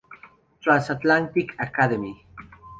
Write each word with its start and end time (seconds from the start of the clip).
Transatlantic 0.63 1.53
Academy. 1.59 2.25